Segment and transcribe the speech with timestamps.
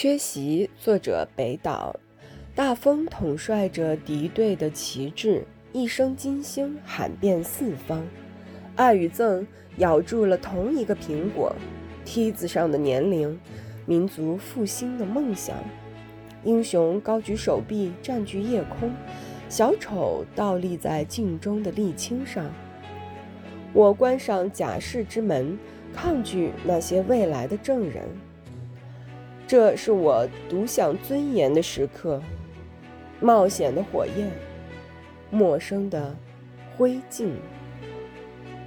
[0.00, 1.98] 缺席，作者北岛。
[2.54, 8.06] 大风统帅着敌对的旗帜，一声金星喊遍四方。
[8.76, 9.44] 爱与憎
[9.78, 11.52] 咬住了同一个苹果，
[12.04, 13.36] 梯子上的年龄，
[13.86, 15.56] 民族复兴的梦想。
[16.44, 18.90] 英雄高举手臂，占据夜空；
[19.48, 22.48] 小丑倒立在镜中的沥青上。
[23.72, 25.58] 我关上假释之门，
[25.92, 28.04] 抗拒那些未来的证人。
[29.48, 32.20] 这是我独享尊严的时刻。
[33.18, 34.30] 冒险的火焰，
[35.30, 36.14] 陌生的
[36.76, 37.30] 灰烬。